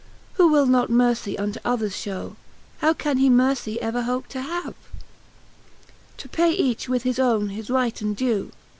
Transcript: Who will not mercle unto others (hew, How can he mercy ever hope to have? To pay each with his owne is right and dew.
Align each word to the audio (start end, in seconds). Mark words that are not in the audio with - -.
Who 0.33 0.47
will 0.47 0.65
not 0.65 0.89
mercle 0.89 1.35
unto 1.39 1.59
others 1.63 2.05
(hew, 2.05 2.35
How 2.79 2.91
can 2.91 3.17
he 3.17 3.29
mercy 3.29 3.79
ever 3.83 4.01
hope 4.01 4.25
to 4.29 4.41
have? 4.41 4.73
To 6.17 6.27
pay 6.27 6.49
each 6.51 6.89
with 6.89 7.03
his 7.03 7.19
owne 7.19 7.51
is 7.51 7.69
right 7.69 8.01
and 8.01 8.15
dew. 8.15 8.51